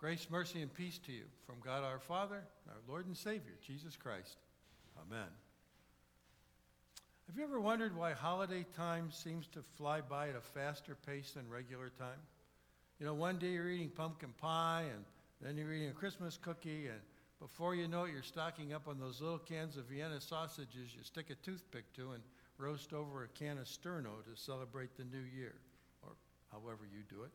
Grace, 0.00 0.28
mercy, 0.30 0.62
and 0.62 0.72
peace 0.72 0.96
to 1.04 1.12
you 1.12 1.24
from 1.44 1.56
God 1.62 1.84
our 1.84 1.98
Father, 1.98 2.42
our 2.68 2.80
Lord 2.88 3.04
and 3.04 3.14
Savior, 3.14 3.52
Jesus 3.60 3.98
Christ. 3.98 4.38
Amen. 4.98 5.28
Have 7.26 7.36
you 7.36 7.44
ever 7.44 7.60
wondered 7.60 7.94
why 7.94 8.14
holiday 8.14 8.64
time 8.74 9.10
seems 9.10 9.46
to 9.48 9.62
fly 9.76 10.00
by 10.00 10.30
at 10.30 10.36
a 10.36 10.40
faster 10.40 10.96
pace 11.06 11.32
than 11.32 11.46
regular 11.50 11.90
time? 11.90 12.18
You 12.98 13.04
know, 13.04 13.12
one 13.12 13.36
day 13.36 13.48
you're 13.48 13.68
eating 13.68 13.90
pumpkin 13.90 14.32
pie, 14.38 14.86
and 14.90 15.04
then 15.42 15.58
you're 15.58 15.74
eating 15.74 15.90
a 15.90 15.92
Christmas 15.92 16.38
cookie, 16.38 16.86
and 16.86 17.00
before 17.38 17.74
you 17.74 17.86
know 17.86 18.04
it, 18.04 18.12
you're 18.12 18.22
stocking 18.22 18.72
up 18.72 18.88
on 18.88 18.98
those 18.98 19.20
little 19.20 19.38
cans 19.38 19.76
of 19.76 19.84
Vienna 19.84 20.18
sausages 20.18 20.94
you 20.96 21.04
stick 21.04 21.28
a 21.28 21.34
toothpick 21.44 21.92
to 21.92 22.12
and 22.12 22.22
roast 22.56 22.94
over 22.94 23.24
a 23.24 23.28
can 23.28 23.58
of 23.58 23.66
Sterno 23.66 24.24
to 24.24 24.34
celebrate 24.34 24.96
the 24.96 25.04
new 25.04 25.24
year, 25.36 25.56
or 26.02 26.12
however 26.50 26.88
you 26.90 27.02
do 27.14 27.22
it. 27.22 27.32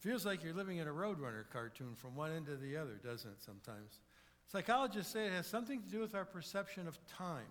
Feels 0.00 0.24
like 0.24 0.44
you're 0.44 0.54
living 0.54 0.78
in 0.78 0.86
a 0.86 0.92
Roadrunner 0.92 1.44
cartoon 1.52 1.94
from 1.96 2.14
one 2.14 2.30
end 2.32 2.46
to 2.46 2.56
the 2.56 2.76
other, 2.76 3.00
doesn't 3.02 3.30
it, 3.30 3.42
sometimes? 3.42 4.00
Psychologists 4.46 5.12
say 5.12 5.26
it 5.26 5.32
has 5.32 5.46
something 5.46 5.82
to 5.82 5.88
do 5.88 6.00
with 6.00 6.14
our 6.14 6.24
perception 6.24 6.86
of 6.86 6.98
time, 7.06 7.50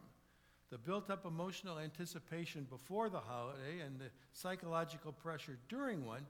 the 0.71 0.77
built 0.77 1.09
up 1.09 1.26
emotional 1.26 1.77
anticipation 1.77 2.66
before 2.70 3.09
the 3.09 3.20
holiday, 3.20 3.81
and 3.85 3.99
the 3.99 4.09
psychological 4.31 5.12
pressure 5.12 5.57
during 5.68 6.05
one, 6.05 6.26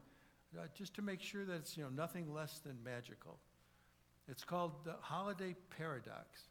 uh, 0.58 0.62
just 0.74 0.92
to 0.94 1.02
make 1.02 1.22
sure 1.22 1.44
that 1.44 1.54
it's 1.54 1.76
you 1.76 1.84
know, 1.84 1.90
nothing 1.90 2.34
less 2.34 2.58
than 2.58 2.76
magical. 2.84 3.38
It's 4.28 4.44
called 4.44 4.72
the 4.84 4.96
holiday 5.00 5.54
paradox. 5.76 6.48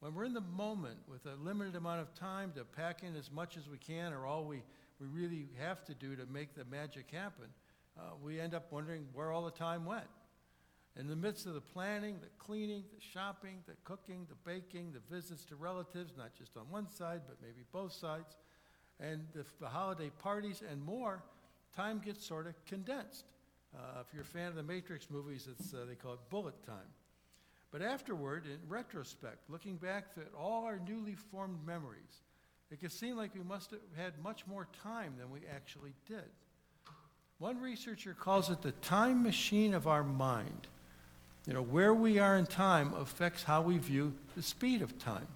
When 0.00 0.14
we're 0.14 0.24
in 0.24 0.34
the 0.34 0.40
moment 0.40 0.98
with 1.08 1.26
a 1.26 1.34
limited 1.42 1.74
amount 1.74 2.00
of 2.00 2.14
time 2.14 2.52
to 2.56 2.64
pack 2.64 3.02
in 3.02 3.16
as 3.16 3.30
much 3.32 3.56
as 3.56 3.68
we 3.68 3.78
can 3.78 4.12
or 4.12 4.26
all 4.26 4.44
we, 4.44 4.62
we 5.00 5.06
really 5.06 5.48
have 5.58 5.84
to 5.86 5.94
do 5.94 6.14
to 6.14 6.26
make 6.26 6.54
the 6.54 6.64
magic 6.66 7.10
happen, 7.10 7.46
uh, 7.98 8.02
we 8.22 8.40
end 8.40 8.54
up 8.54 8.70
wondering 8.70 9.06
where 9.12 9.32
all 9.32 9.44
the 9.44 9.50
time 9.50 9.84
went. 9.84 10.06
In 10.96 11.06
the 11.06 11.16
midst 11.16 11.46
of 11.46 11.54
the 11.54 11.60
planning, 11.60 12.16
the 12.20 12.28
cleaning, 12.38 12.84
the 12.94 13.00
shopping, 13.00 13.58
the 13.66 13.74
cooking, 13.84 14.26
the 14.28 14.50
baking, 14.50 14.92
the 14.92 15.14
visits 15.14 15.44
to 15.46 15.56
relatives, 15.56 16.14
not 16.16 16.34
just 16.34 16.56
on 16.56 16.64
one 16.70 16.90
side, 16.90 17.22
but 17.26 17.36
maybe 17.40 17.64
both 17.72 17.92
sides, 17.92 18.36
and 18.98 19.24
the, 19.32 19.44
the 19.60 19.68
holiday 19.68 20.10
parties 20.18 20.62
and 20.68 20.82
more, 20.82 21.22
time 21.76 22.00
gets 22.04 22.26
sort 22.26 22.46
of 22.46 22.54
condensed. 22.66 23.26
Uh, 23.76 24.00
if 24.00 24.12
you're 24.12 24.22
a 24.22 24.26
fan 24.26 24.48
of 24.48 24.56
the 24.56 24.62
Matrix 24.62 25.08
movies, 25.10 25.46
it's, 25.48 25.72
uh, 25.72 25.84
they 25.88 25.94
call 25.94 26.14
it 26.14 26.20
bullet 26.30 26.54
time. 26.66 26.90
But 27.70 27.82
afterward, 27.82 28.46
in 28.46 28.58
retrospect, 28.66 29.48
looking 29.48 29.76
back 29.76 30.06
at 30.16 30.32
all 30.36 30.64
our 30.64 30.80
newly 30.88 31.14
formed 31.14 31.64
memories, 31.66 32.22
it 32.70 32.80
could 32.80 32.92
seem 32.92 33.16
like 33.16 33.34
we 33.34 33.42
must 33.42 33.70
have 33.70 33.80
had 33.96 34.14
much 34.22 34.46
more 34.46 34.66
time 34.82 35.14
than 35.18 35.30
we 35.30 35.40
actually 35.54 35.92
did. 36.06 36.30
One 37.40 37.60
researcher 37.60 38.16
calls 38.18 38.50
it 38.50 38.62
the 38.62 38.72
time 38.72 39.22
machine 39.22 39.72
of 39.72 39.86
our 39.86 40.02
mind. 40.02 40.66
You 41.46 41.54
know, 41.54 41.62
where 41.62 41.94
we 41.94 42.18
are 42.18 42.36
in 42.36 42.46
time 42.46 42.92
affects 42.94 43.44
how 43.44 43.62
we 43.62 43.78
view 43.78 44.12
the 44.34 44.42
speed 44.42 44.82
of 44.82 44.98
time. 44.98 45.28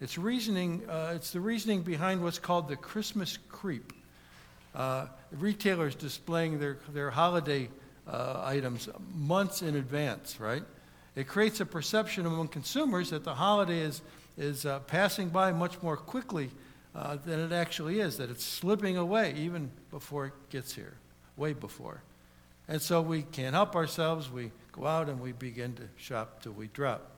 It's 0.00 0.18
reasoning, 0.18 0.82
uh, 0.90 1.12
it's 1.14 1.30
the 1.30 1.38
reasoning 1.38 1.82
behind 1.82 2.24
what's 2.24 2.40
called 2.40 2.66
the 2.66 2.74
Christmas 2.74 3.38
creep. 3.48 3.92
Uh, 4.74 5.06
retailers 5.30 5.94
displaying 5.94 6.58
their, 6.58 6.78
their 6.92 7.08
holiday 7.08 7.68
uh, 8.08 8.42
items 8.44 8.88
months 9.14 9.62
in 9.62 9.76
advance, 9.76 10.40
right? 10.40 10.64
It 11.14 11.28
creates 11.28 11.60
a 11.60 11.66
perception 11.66 12.26
among 12.26 12.48
consumers 12.48 13.10
that 13.10 13.22
the 13.22 13.34
holiday 13.34 13.78
is, 13.78 14.02
is 14.36 14.66
uh, 14.66 14.80
passing 14.80 15.28
by 15.28 15.52
much 15.52 15.80
more 15.82 15.96
quickly 15.96 16.50
uh, 16.96 17.16
than 17.24 17.38
it 17.38 17.52
actually 17.52 18.00
is, 18.00 18.16
that 18.16 18.28
it's 18.28 18.44
slipping 18.44 18.96
away 18.96 19.34
even 19.36 19.70
before 19.92 20.26
it 20.26 20.32
gets 20.50 20.74
here 20.74 20.94
way 21.38 21.52
before. 21.52 22.02
And 22.66 22.82
so 22.82 23.00
we 23.00 23.22
can't 23.22 23.54
help 23.54 23.74
ourselves. 23.74 24.30
We 24.30 24.50
go 24.72 24.86
out 24.86 25.08
and 25.08 25.20
we 25.20 25.32
begin 25.32 25.74
to 25.74 25.84
shop 25.96 26.42
till 26.42 26.52
we 26.52 26.66
drop. 26.68 27.10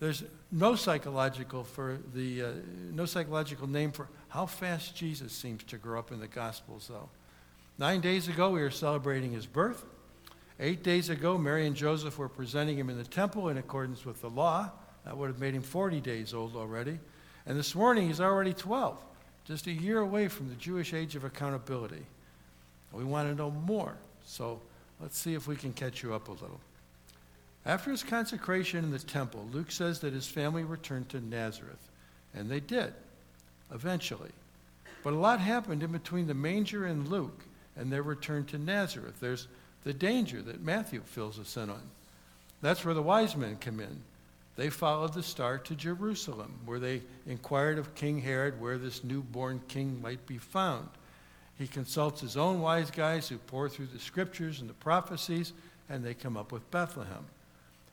There's 0.00 0.24
no 0.50 0.74
psychological 0.74 1.62
for 1.62 1.98
the 2.12 2.42
uh, 2.42 2.52
no 2.90 3.04
psychological 3.04 3.68
name 3.68 3.92
for 3.92 4.08
how 4.28 4.46
fast 4.46 4.96
Jesus 4.96 5.32
seems 5.32 5.62
to 5.64 5.76
grow 5.76 5.98
up 5.98 6.10
in 6.10 6.18
the 6.18 6.26
Gospels, 6.26 6.88
though. 6.88 7.08
Nine 7.78 8.00
days 8.00 8.28
ago, 8.28 8.50
we 8.50 8.62
were 8.62 8.70
celebrating 8.70 9.32
his 9.32 9.46
birth. 9.46 9.84
Eight 10.58 10.82
days 10.82 11.08
ago, 11.08 11.38
Mary 11.38 11.66
and 11.66 11.76
Joseph 11.76 12.18
were 12.18 12.28
presenting 12.28 12.76
him 12.78 12.90
in 12.90 12.98
the 12.98 13.04
temple 13.04 13.48
in 13.48 13.58
accordance 13.58 14.04
with 14.04 14.20
the 14.20 14.30
law. 14.30 14.70
That 15.04 15.16
would 15.16 15.28
have 15.28 15.40
made 15.40 15.54
him 15.54 15.62
40 15.62 16.00
days 16.00 16.34
old 16.34 16.56
already. 16.56 16.98
And 17.46 17.58
this 17.58 17.74
morning, 17.74 18.08
he's 18.08 18.20
already 18.20 18.52
12, 18.52 19.00
just 19.44 19.66
a 19.66 19.72
year 19.72 19.98
away 19.98 20.28
from 20.28 20.48
the 20.48 20.54
Jewish 20.54 20.94
age 20.94 21.16
of 21.16 21.24
accountability. 21.24 22.06
We 22.92 23.04
want 23.04 23.28
to 23.28 23.34
know 23.34 23.50
more. 23.50 23.94
So 24.24 24.60
let's 25.00 25.18
see 25.18 25.34
if 25.34 25.46
we 25.46 25.56
can 25.56 25.72
catch 25.72 26.02
you 26.02 26.14
up 26.14 26.28
a 26.28 26.32
little. 26.32 26.60
After 27.64 27.90
his 27.90 28.02
consecration 28.02 28.84
in 28.84 28.90
the 28.90 28.98
temple, 28.98 29.46
Luke 29.52 29.70
says 29.70 30.00
that 30.00 30.12
his 30.12 30.26
family 30.26 30.64
returned 30.64 31.08
to 31.10 31.20
Nazareth. 31.20 31.90
And 32.34 32.50
they 32.50 32.60
did, 32.60 32.92
eventually. 33.72 34.30
But 35.02 35.12
a 35.12 35.16
lot 35.16 35.40
happened 35.40 35.82
in 35.82 35.92
between 35.92 36.26
the 36.26 36.34
manger 36.34 36.86
and 36.86 37.08
Luke 37.08 37.44
and 37.76 37.92
their 37.92 38.02
return 38.02 38.44
to 38.46 38.58
Nazareth. 38.58 39.14
There's 39.20 39.48
the 39.84 39.92
danger 39.92 40.42
that 40.42 40.62
Matthew 40.62 41.02
fills 41.04 41.38
us 41.38 41.56
in 41.56 41.70
on. 41.70 41.82
That's 42.60 42.84
where 42.84 42.94
the 42.94 43.02
wise 43.02 43.36
men 43.36 43.56
come 43.60 43.80
in. 43.80 44.02
They 44.54 44.70
followed 44.70 45.14
the 45.14 45.22
star 45.22 45.58
to 45.58 45.74
Jerusalem, 45.74 46.60
where 46.64 46.78
they 46.78 47.02
inquired 47.26 47.78
of 47.78 47.94
King 47.94 48.20
Herod 48.20 48.60
where 48.60 48.78
this 48.78 49.02
newborn 49.02 49.60
king 49.66 50.00
might 50.02 50.24
be 50.26 50.38
found. 50.38 50.88
He 51.58 51.66
consults 51.66 52.20
his 52.20 52.36
own 52.36 52.60
wise 52.60 52.90
guys 52.90 53.28
who 53.28 53.38
pore 53.38 53.68
through 53.68 53.86
the 53.86 53.98
scriptures 53.98 54.60
and 54.60 54.68
the 54.68 54.74
prophecies, 54.74 55.52
and 55.88 56.04
they 56.04 56.14
come 56.14 56.36
up 56.36 56.52
with 56.52 56.70
Bethlehem. 56.70 57.24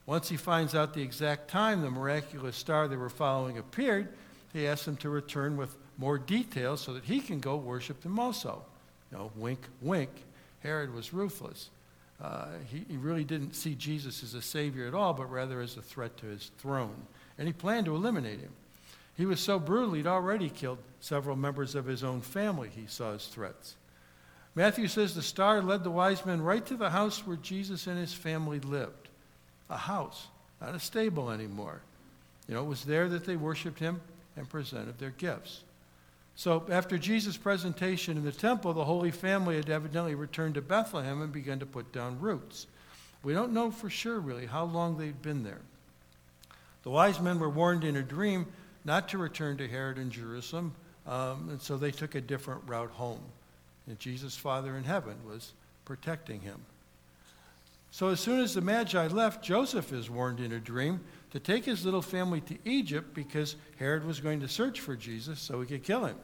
Once 0.06 0.30
he 0.30 0.38
finds 0.38 0.74
out 0.74 0.94
the 0.94 1.02
exact 1.02 1.50
time 1.50 1.82
the 1.82 1.92
miraculous 1.92 2.56
star 2.56 2.88
they 2.88 2.96
were 2.96 3.10
following 3.10 3.58
appeared, 3.58 4.08
he 4.54 4.68
asks 4.68 4.86
them 4.86 4.98
to 4.98 5.10
return 5.10 5.56
with 5.56 5.76
more 5.98 6.18
details 6.18 6.82
so 6.82 6.94
that 6.94 7.04
he 7.04 7.20
can 7.20 7.40
go 7.40 7.56
worship 7.58 8.02
them 8.02 8.18
also. 8.18 8.64
You 9.12 9.18
know, 9.18 9.32
wink, 9.36 9.60
wink. 9.82 10.10
Herod 10.62 10.94
was 10.94 11.14
ruthless. 11.14 11.70
Uh, 12.22 12.48
he, 12.72 12.84
he 12.90 12.98
really 12.98 13.24
didn't 13.24 13.54
see 13.54 13.76
Jesus 13.76 14.24
as 14.24 14.34
a 14.34 14.42
savior 14.42 14.88
at 14.88 14.94
all, 14.94 15.14
but 15.14 15.32
rather 15.32 15.62
as 15.62 15.78
a 15.78 15.82
threat 15.82 16.18
to 16.18 16.26
his 16.26 16.52
throne. 16.58 16.96
And 17.38 17.48
he 17.48 17.54
planned 17.54 17.86
to 17.86 17.96
eliminate 17.96 18.40
him. 18.40 18.52
He 19.20 19.26
was 19.26 19.42
so 19.42 19.60
brutal, 19.60 19.96
he'd 19.96 20.08
already 20.08 20.48
killed 20.50 20.78
several 21.02 21.36
members 21.36 21.76
of 21.76 21.86
his 21.86 22.06
own 22.06 22.22
family, 22.22 22.70
he 22.74 22.86
saw 22.88 23.12
his 23.12 23.28
threats. 23.28 23.76
Matthew 24.56 24.88
says 24.88 25.14
the 25.14 25.22
star 25.22 25.62
led 25.62 25.84
the 25.84 25.92
wise 25.92 26.26
men 26.26 26.42
right 26.42 26.66
to 26.66 26.78
the 26.78 26.92
house 26.92 27.28
where 27.28 27.36
Jesus 27.36 27.86
and 27.86 27.98
his 27.98 28.14
family 28.14 28.62
lived. 28.62 29.10
A 29.70 29.76
house, 29.76 30.28
not 30.62 30.74
a 30.74 30.80
stable 30.80 31.32
anymore. 31.32 31.82
You 32.48 32.54
know, 32.54 32.62
it 32.62 32.70
was 32.70 32.86
there 32.86 33.10
that 33.10 33.26
they 33.26 33.36
worshiped 33.36 33.80
him 33.80 34.00
and 34.38 34.48
presented 34.48 34.98
their 35.00 35.10
gifts. 35.10 35.64
So 36.38 36.64
after 36.70 36.98
Jesus' 36.98 37.36
presentation 37.36 38.16
in 38.16 38.24
the 38.24 38.32
temple, 38.32 38.72
the 38.72 38.86
Holy 38.86 39.12
Family 39.12 39.58
had 39.58 39.70
evidently 39.70 40.16
returned 40.16 40.54
to 40.54 40.62
Bethlehem 40.62 41.22
and 41.22 41.34
begun 41.34 41.60
to 41.60 41.66
put 41.66 41.92
down 41.92 42.22
roots. 42.22 42.68
We 43.22 43.34
don't 43.34 43.52
know 43.52 43.70
for 43.70 43.90
sure, 43.90 44.22
really, 44.22 44.46
how 44.46 44.64
long 44.64 44.98
they'd 44.98 45.22
been 45.22 45.44
there. 45.44 45.60
The 46.84 46.90
wise 46.90 47.20
men 47.20 47.38
were 47.38 47.50
warned 47.50 47.84
in 47.84 47.98
a 47.98 48.02
dream 48.02 48.48
not 48.86 49.10
to 49.10 49.18
return 49.18 49.58
to 49.58 49.68
Herod 49.68 49.98
in 49.98 50.10
Jerusalem, 50.10 50.74
um, 51.08 51.50
and 51.50 51.62
so 51.62 51.78
they 51.78 51.92
took 51.92 52.16
a 52.16 52.22
different 52.22 52.62
route 52.66 52.92
home. 52.92 53.22
And 53.88 54.00
Jesus' 54.00 54.36
Father 54.36 54.78
in 54.78 54.84
heaven 54.84 55.16
was 55.28 55.54
protecting 55.86 56.42
him. 56.42 56.60
So 57.92 58.10
as 58.10 58.20
soon 58.20 58.40
as 58.40 58.54
the 58.54 58.62
Magi 58.62 59.08
left, 59.08 59.44
Joseph 59.44 59.92
is 59.92 60.10
warned 60.10 60.40
in 60.40 60.52
a 60.52 60.60
dream 60.60 61.00
to 61.32 61.40
take 61.40 61.66
his 61.66 61.84
little 61.84 62.02
family 62.02 62.42
to 62.42 62.58
Egypt 62.64 63.14
because 63.14 63.56
Herod 63.78 64.06
was 64.06 64.20
going 64.20 64.42
to 64.42 64.48
search 64.48 64.80
for 64.80 64.96
Jesus 64.96 65.40
so 65.40 65.60
he 65.60 65.68
could 65.68 65.84
kill 65.84 66.06
him. 66.06 66.18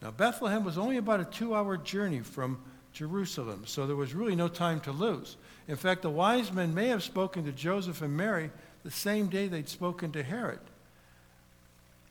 Now, 0.00 0.12
Bethlehem 0.12 0.64
was 0.64 0.78
only 0.78 0.98
about 0.98 1.20
a 1.20 1.24
two 1.24 1.54
hour 1.54 1.76
journey 1.76 2.20
from 2.20 2.60
Jerusalem, 2.92 3.64
so 3.66 3.86
there 3.86 3.96
was 3.96 4.14
really 4.14 4.36
no 4.36 4.48
time 4.48 4.80
to 4.80 4.92
lose. 4.92 5.36
In 5.68 5.76
fact, 5.76 6.02
the 6.02 6.10
wise 6.10 6.52
men 6.52 6.74
may 6.74 6.88
have 6.88 7.02
spoken 7.02 7.44
to 7.44 7.52
Joseph 7.52 8.02
and 8.02 8.16
Mary 8.16 8.50
the 8.84 8.90
same 8.90 9.26
day 9.26 9.48
they'd 9.48 9.68
spoken 9.68 10.12
to 10.12 10.22
Herod. 10.22 10.60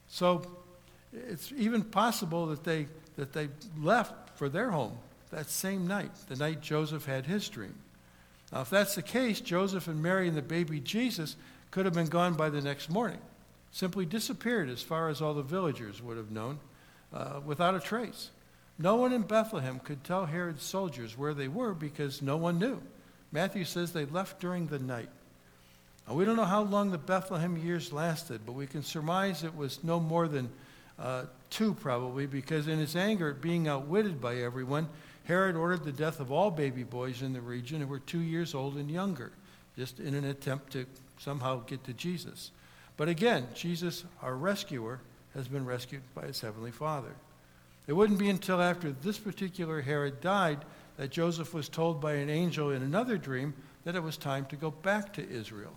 So 0.07 0.45
it's 1.13 1.51
even 1.55 1.83
possible 1.83 2.47
that 2.47 2.63
they, 2.63 2.87
that 3.15 3.33
they 3.33 3.49
left 3.77 4.37
for 4.37 4.49
their 4.49 4.71
home 4.71 4.97
that 5.35 5.49
same 5.49 5.85
night, 5.85 6.11
the 6.29 6.35
night 6.37 6.61
Joseph 6.61 7.05
had 7.05 7.25
his 7.25 7.49
dream. 7.49 7.75
Now, 8.53 8.61
if 8.61 8.69
that's 8.69 8.95
the 8.95 9.01
case, 9.01 9.41
Joseph 9.41 9.87
and 9.87 10.01
Mary 10.01 10.27
and 10.27 10.37
the 10.37 10.41
baby 10.41 10.79
Jesus 10.79 11.35
could 11.71 11.85
have 11.85 11.93
been 11.93 12.07
gone 12.07 12.35
by 12.35 12.49
the 12.49 12.61
next 12.61 12.89
morning, 12.89 13.19
simply 13.71 14.05
disappeared 14.05 14.69
as 14.69 14.81
far 14.81 15.09
as 15.09 15.21
all 15.21 15.33
the 15.33 15.41
villagers 15.41 16.01
would 16.01 16.15
have 16.15 16.31
known, 16.31 16.59
uh, 17.13 17.41
without 17.45 17.75
a 17.75 17.81
trace. 17.81 18.29
No 18.79 18.95
one 18.95 19.11
in 19.11 19.23
Bethlehem 19.23 19.79
could 19.79 20.03
tell 20.03 20.25
Herod's 20.25 20.63
soldiers 20.63 21.17
where 21.17 21.33
they 21.33 21.49
were 21.49 21.73
because 21.73 22.21
no 22.21 22.37
one 22.37 22.57
knew. 22.57 22.81
Matthew 23.31 23.65
says 23.65 23.91
they 23.91 24.05
left 24.05 24.39
during 24.39 24.67
the 24.67 24.79
night. 24.79 25.09
Now, 26.07 26.13
we 26.13 26.25
don't 26.25 26.35
know 26.35 26.45
how 26.45 26.61
long 26.61 26.91
the 26.91 26.97
Bethlehem 26.97 27.57
years 27.57 27.91
lasted, 27.91 28.41
but 28.45 28.53
we 28.53 28.67
can 28.67 28.83
surmise 28.83 29.43
it 29.43 29.55
was 29.55 29.83
no 29.83 29.99
more 29.99 30.27
than 30.27 30.49
uh, 30.99 31.23
two, 31.49 31.73
probably, 31.73 32.25
because 32.27 32.67
in 32.67 32.79
his 32.79 32.95
anger 32.95 33.31
at 33.31 33.41
being 33.41 33.67
outwitted 33.67 34.21
by 34.21 34.37
everyone, 34.37 34.87
Herod 35.25 35.55
ordered 35.55 35.83
the 35.83 35.91
death 35.91 36.19
of 36.19 36.31
all 36.31 36.51
baby 36.51 36.83
boys 36.83 37.21
in 37.21 37.33
the 37.33 37.41
region 37.41 37.81
who 37.81 37.87
were 37.87 37.99
two 37.99 38.19
years 38.19 38.53
old 38.53 38.75
and 38.75 38.89
younger, 38.89 39.31
just 39.75 39.99
in 39.99 40.13
an 40.13 40.25
attempt 40.25 40.73
to 40.73 40.85
somehow 41.17 41.61
get 41.65 41.83
to 41.85 41.93
Jesus. 41.93 42.51
But 42.97 43.09
again, 43.09 43.47
Jesus, 43.55 44.05
our 44.21 44.35
rescuer, 44.35 44.99
has 45.33 45.47
been 45.47 45.65
rescued 45.65 46.03
by 46.13 46.27
his 46.27 46.39
heavenly 46.39 46.71
Father. 46.71 47.15
It 47.87 47.93
wouldn't 47.93 48.19
be 48.19 48.29
until 48.29 48.61
after 48.61 48.91
this 48.91 49.17
particular 49.17 49.81
Herod 49.81 50.21
died 50.21 50.63
that 50.97 51.11
Joseph 51.11 51.53
was 51.53 51.67
told 51.67 51.99
by 51.99 52.13
an 52.13 52.29
angel 52.29 52.71
in 52.71 52.83
another 52.83 53.17
dream 53.17 53.53
that 53.83 53.95
it 53.95 54.03
was 54.03 54.17
time 54.17 54.45
to 54.45 54.55
go 54.55 54.71
back 54.71 55.13
to 55.13 55.29
Israel. 55.29 55.73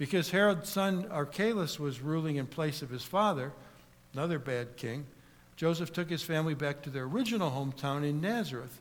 Because 0.00 0.30
Herod's 0.30 0.70
son 0.70 1.08
Archelaus 1.10 1.78
was 1.78 2.00
ruling 2.00 2.36
in 2.36 2.46
place 2.46 2.80
of 2.80 2.88
his 2.88 3.02
father, 3.02 3.52
another 4.14 4.38
bad 4.38 4.78
king, 4.78 5.04
Joseph 5.56 5.92
took 5.92 6.08
his 6.08 6.22
family 6.22 6.54
back 6.54 6.80
to 6.80 6.90
their 6.90 7.04
original 7.04 7.50
hometown 7.50 8.08
in 8.08 8.18
Nazareth, 8.18 8.80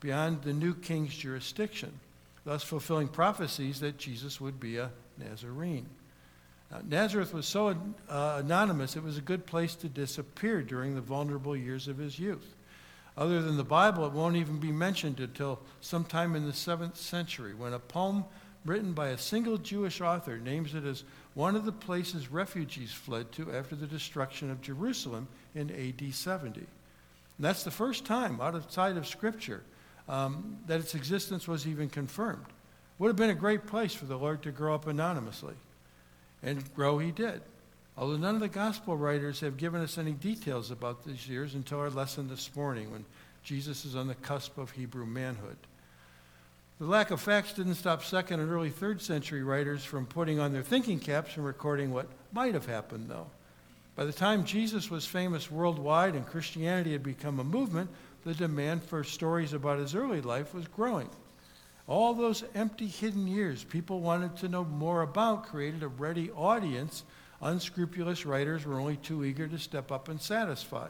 beyond 0.00 0.42
the 0.42 0.52
new 0.52 0.74
king's 0.74 1.14
jurisdiction, 1.14 2.00
thus 2.44 2.64
fulfilling 2.64 3.06
prophecies 3.06 3.78
that 3.78 3.96
Jesus 3.96 4.40
would 4.40 4.58
be 4.58 4.76
a 4.78 4.90
Nazarene. 5.16 5.86
Now, 6.72 6.80
Nazareth 6.84 7.32
was 7.32 7.46
so 7.46 7.68
uh, 8.08 8.42
anonymous, 8.44 8.96
it 8.96 9.04
was 9.04 9.18
a 9.18 9.22
good 9.22 9.46
place 9.46 9.76
to 9.76 9.88
disappear 9.88 10.62
during 10.62 10.96
the 10.96 11.00
vulnerable 11.00 11.56
years 11.56 11.86
of 11.86 11.98
his 11.98 12.18
youth. 12.18 12.56
Other 13.16 13.40
than 13.40 13.56
the 13.56 13.62
Bible, 13.62 14.04
it 14.04 14.12
won't 14.12 14.34
even 14.34 14.58
be 14.58 14.72
mentioned 14.72 15.20
until 15.20 15.60
sometime 15.80 16.34
in 16.34 16.44
the 16.44 16.52
7th 16.52 16.96
century 16.96 17.54
when 17.54 17.72
a 17.72 17.78
poem 17.78 18.24
written 18.66 18.92
by 18.92 19.08
a 19.08 19.18
single 19.18 19.56
Jewish 19.58 20.00
author 20.00 20.38
names 20.38 20.74
it 20.74 20.84
as 20.84 21.04
one 21.34 21.56
of 21.56 21.64
the 21.64 21.72
places 21.72 22.30
refugees 22.30 22.92
fled 22.92 23.32
to 23.32 23.52
after 23.52 23.74
the 23.74 23.86
destruction 23.86 24.50
of 24.50 24.60
Jerusalem 24.60 25.28
in 25.54 25.70
AD 25.70 26.14
70. 26.14 26.60
And 26.60 26.66
that's 27.38 27.64
the 27.64 27.70
first 27.70 28.04
time 28.04 28.40
outside 28.40 28.96
of 28.96 29.06
Scripture 29.06 29.62
um, 30.08 30.58
that 30.66 30.80
its 30.80 30.94
existence 30.94 31.46
was 31.46 31.66
even 31.66 31.88
confirmed. 31.88 32.46
Would 32.98 33.08
have 33.08 33.16
been 33.16 33.30
a 33.30 33.34
great 33.34 33.66
place 33.66 33.94
for 33.94 34.06
the 34.06 34.16
Lord 34.16 34.42
to 34.42 34.50
grow 34.50 34.74
up 34.74 34.86
anonymously. 34.86 35.54
And 36.42 36.74
grow 36.74 36.98
he 36.98 37.10
did. 37.10 37.42
Although 37.98 38.18
none 38.18 38.34
of 38.34 38.40
the 38.40 38.48
gospel 38.48 38.96
writers 38.96 39.40
have 39.40 39.56
given 39.56 39.80
us 39.80 39.98
any 39.98 40.12
details 40.12 40.70
about 40.70 41.04
these 41.04 41.28
years 41.28 41.54
until 41.54 41.80
our 41.80 41.90
lesson 41.90 42.28
this 42.28 42.54
morning 42.54 42.90
when 42.90 43.04
Jesus 43.42 43.84
is 43.84 43.96
on 43.96 44.06
the 44.06 44.14
cusp 44.16 44.58
of 44.58 44.70
Hebrew 44.70 45.06
manhood. 45.06 45.56
The 46.78 46.84
lack 46.84 47.10
of 47.10 47.22
facts 47.22 47.54
didn't 47.54 47.76
stop 47.76 48.04
second 48.04 48.40
and 48.40 48.52
early 48.52 48.68
third 48.68 49.00
century 49.00 49.42
writers 49.42 49.82
from 49.82 50.04
putting 50.04 50.38
on 50.38 50.52
their 50.52 50.62
thinking 50.62 51.00
caps 51.00 51.36
and 51.36 51.46
recording 51.46 51.90
what 51.90 52.06
might 52.32 52.52
have 52.52 52.66
happened, 52.66 53.08
though. 53.08 53.28
By 53.94 54.04
the 54.04 54.12
time 54.12 54.44
Jesus 54.44 54.90
was 54.90 55.06
famous 55.06 55.50
worldwide 55.50 56.14
and 56.14 56.26
Christianity 56.26 56.92
had 56.92 57.02
become 57.02 57.40
a 57.40 57.44
movement, 57.44 57.88
the 58.24 58.34
demand 58.34 58.84
for 58.84 59.02
stories 59.04 59.54
about 59.54 59.78
his 59.78 59.94
early 59.94 60.20
life 60.20 60.52
was 60.52 60.68
growing. 60.68 61.08
All 61.86 62.12
those 62.12 62.44
empty, 62.54 62.88
hidden 62.88 63.26
years 63.26 63.64
people 63.64 64.00
wanted 64.00 64.36
to 64.36 64.48
know 64.48 64.64
more 64.64 65.00
about 65.00 65.46
created 65.46 65.82
a 65.82 65.88
ready 65.88 66.30
audience 66.32 67.04
unscrupulous 67.40 68.26
writers 68.26 68.66
were 68.66 68.80
only 68.80 68.96
too 68.96 69.24
eager 69.24 69.48
to 69.48 69.58
step 69.58 69.90
up 69.90 70.10
and 70.10 70.20
satisfy. 70.20 70.88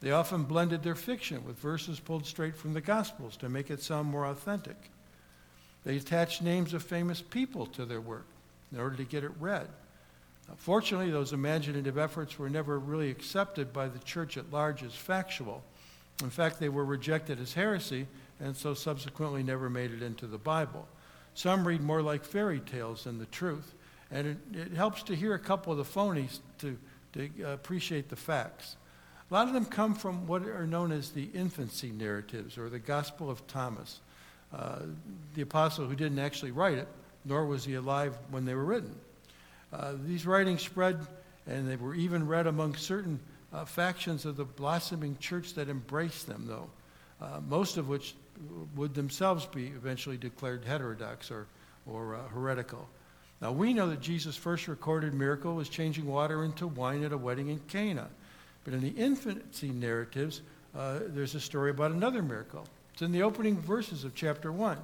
They 0.00 0.12
often 0.12 0.44
blended 0.44 0.82
their 0.82 0.94
fiction 0.94 1.44
with 1.44 1.58
verses 1.58 2.00
pulled 2.00 2.24
straight 2.24 2.56
from 2.56 2.72
the 2.72 2.80
Gospels 2.80 3.36
to 3.38 3.50
make 3.50 3.70
it 3.70 3.82
sound 3.82 4.08
more 4.08 4.24
authentic. 4.24 4.90
They 5.84 5.96
attached 5.96 6.42
names 6.42 6.74
of 6.74 6.82
famous 6.82 7.20
people 7.20 7.66
to 7.66 7.84
their 7.84 8.00
work 8.00 8.26
in 8.72 8.80
order 8.80 8.96
to 8.96 9.04
get 9.04 9.24
it 9.24 9.32
read. 9.40 9.68
Fortunately, 10.56 11.10
those 11.10 11.32
imaginative 11.32 11.96
efforts 11.96 12.38
were 12.38 12.50
never 12.50 12.78
really 12.78 13.10
accepted 13.10 13.72
by 13.72 13.88
the 13.88 14.00
church 14.00 14.36
at 14.36 14.52
large 14.52 14.82
as 14.82 14.94
factual. 14.94 15.62
In 16.22 16.30
fact, 16.30 16.58
they 16.58 16.68
were 16.68 16.84
rejected 16.84 17.40
as 17.40 17.54
heresy 17.54 18.06
and 18.40 18.56
so 18.56 18.74
subsequently 18.74 19.42
never 19.42 19.70
made 19.70 19.92
it 19.92 20.02
into 20.02 20.26
the 20.26 20.38
Bible. 20.38 20.88
Some 21.34 21.66
read 21.66 21.82
more 21.82 22.02
like 22.02 22.24
fairy 22.24 22.60
tales 22.60 23.04
than 23.04 23.18
the 23.18 23.26
truth, 23.26 23.74
and 24.10 24.26
it, 24.26 24.38
it 24.52 24.72
helps 24.72 25.02
to 25.04 25.14
hear 25.14 25.34
a 25.34 25.38
couple 25.38 25.72
of 25.72 25.78
the 25.78 25.84
phonies 25.84 26.40
to, 26.58 26.76
to 27.12 27.30
uh, 27.44 27.52
appreciate 27.52 28.08
the 28.08 28.16
facts. 28.16 28.76
A 29.30 29.34
lot 29.34 29.46
of 29.46 29.54
them 29.54 29.66
come 29.66 29.94
from 29.94 30.26
what 30.26 30.42
are 30.42 30.66
known 30.66 30.90
as 30.90 31.10
the 31.10 31.30
infancy 31.34 31.90
narratives 31.90 32.58
or 32.58 32.68
the 32.68 32.80
Gospel 32.80 33.30
of 33.30 33.46
Thomas. 33.46 34.00
Uh, 34.52 34.80
the 35.34 35.42
apostle 35.42 35.86
who 35.86 35.94
didn't 35.94 36.18
actually 36.18 36.50
write 36.50 36.76
it, 36.76 36.88
nor 37.24 37.46
was 37.46 37.64
he 37.64 37.74
alive 37.74 38.18
when 38.30 38.44
they 38.44 38.54
were 38.54 38.64
written. 38.64 38.94
Uh, 39.72 39.92
these 40.04 40.26
writings 40.26 40.62
spread, 40.62 40.98
and 41.46 41.68
they 41.68 41.76
were 41.76 41.94
even 41.94 42.26
read 42.26 42.46
among 42.46 42.74
certain 42.74 43.20
uh, 43.52 43.64
factions 43.64 44.24
of 44.24 44.36
the 44.36 44.44
blossoming 44.44 45.16
church 45.18 45.54
that 45.54 45.68
embraced 45.68 46.26
them, 46.26 46.46
though, 46.46 46.68
uh, 47.20 47.40
most 47.48 47.76
of 47.76 47.88
which 47.88 48.14
would 48.74 48.94
themselves 48.94 49.46
be 49.46 49.66
eventually 49.66 50.16
declared 50.16 50.64
heterodox 50.64 51.30
or, 51.30 51.46
or 51.86 52.16
uh, 52.16 52.28
heretical. 52.28 52.88
Now, 53.40 53.52
we 53.52 53.72
know 53.72 53.88
that 53.88 54.00
Jesus' 54.00 54.36
first 54.36 54.66
recorded 54.66 55.14
miracle 55.14 55.54
was 55.54 55.68
changing 55.68 56.06
water 56.06 56.44
into 56.44 56.66
wine 56.66 57.04
at 57.04 57.12
a 57.12 57.16
wedding 57.16 57.48
in 57.48 57.60
Cana. 57.68 58.08
But 58.64 58.74
in 58.74 58.80
the 58.80 58.90
infancy 58.90 59.70
narratives, 59.70 60.42
there's 60.74 61.34
a 61.34 61.40
story 61.40 61.70
about 61.70 61.92
another 61.92 62.22
miracle. 62.22 62.66
It's 63.00 63.06
in 63.06 63.12
the 63.12 63.22
opening 63.22 63.58
verses 63.58 64.04
of 64.04 64.14
chapter 64.14 64.52
1. 64.52 64.76
It 64.76 64.82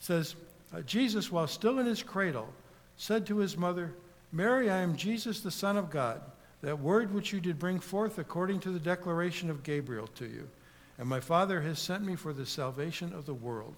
says, 0.00 0.34
uh, 0.74 0.80
Jesus, 0.80 1.30
while 1.30 1.46
still 1.46 1.78
in 1.78 1.84
his 1.84 2.02
cradle, 2.02 2.48
said 2.96 3.26
to 3.26 3.36
his 3.36 3.58
mother, 3.58 3.92
Mary, 4.32 4.70
I 4.70 4.78
am 4.78 4.96
Jesus, 4.96 5.40
the 5.40 5.50
Son 5.50 5.76
of 5.76 5.90
God, 5.90 6.22
that 6.62 6.78
word 6.78 7.12
which 7.12 7.34
you 7.34 7.40
did 7.40 7.58
bring 7.58 7.80
forth 7.80 8.16
according 8.16 8.60
to 8.60 8.70
the 8.70 8.78
declaration 8.78 9.50
of 9.50 9.62
Gabriel 9.62 10.06
to 10.14 10.24
you. 10.24 10.48
And 10.96 11.06
my 11.06 11.20
Father 11.20 11.60
has 11.60 11.78
sent 11.78 12.02
me 12.02 12.16
for 12.16 12.32
the 12.32 12.46
salvation 12.46 13.12
of 13.12 13.26
the 13.26 13.34
world. 13.34 13.76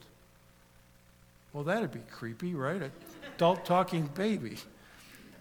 Well, 1.53 1.65
that'd 1.65 1.91
be 1.91 2.03
creepy, 2.09 2.55
right? 2.55 2.81
An 2.81 2.93
adult 3.35 3.65
talking 3.65 4.07
baby. 4.15 4.59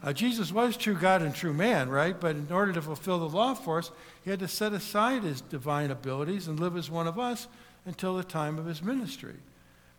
Uh, 0.02 0.14
Jesus 0.14 0.52
was 0.52 0.78
true 0.78 0.96
God 0.96 1.22
and 1.22 1.36
true 1.36 1.54
man, 1.54 1.90
right? 1.90 2.20
But 2.20 2.38
in 2.38 2.52
order 2.52 2.74
to 2.74 2.82
fulfill 2.82 3.20
the 3.20 3.30
law 3.30 3.54
for 3.54 3.78
us, 3.78 3.92
he 4.24 4.32
had 4.32 4.40
to 4.40 4.48
set 4.48 4.74
aside 4.74 5.22
his 5.22 5.42
divine 5.42 5.92
abilities 5.92 6.48
and 6.48 6.60
live 6.60 6.76
as 6.76 6.90
one 6.90 7.06
of 7.06 7.20
us 7.20 7.48
until 7.86 8.16
the 8.16 8.24
time 8.24 8.58
of 8.58 8.66
his 8.66 8.82
ministry. 8.82 9.36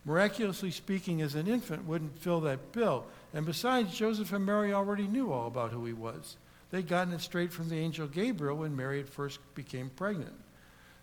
Miraculously 0.05 0.71
speaking, 0.71 1.21
as 1.21 1.35
an 1.35 1.47
infant, 1.47 1.85
wouldn't 1.85 2.17
fill 2.19 2.41
that 2.41 2.71
bill. 2.71 3.05
And 3.33 3.45
besides, 3.45 3.95
Joseph 3.95 4.31
and 4.31 4.45
Mary 4.45 4.73
already 4.73 5.05
knew 5.07 5.33
all 5.33 5.47
about 5.47 5.71
who 5.71 5.83
he 5.85 5.93
was. 5.93 6.37
They'd 6.71 6.87
gotten 6.87 7.13
it 7.13 7.21
straight 7.21 7.51
from 7.51 7.69
the 7.69 7.77
angel 7.77 8.07
Gabriel 8.07 8.57
when 8.57 8.75
Mary 8.75 8.99
at 8.99 9.09
first 9.09 9.39
became 9.55 9.89
pregnant. 9.89 10.33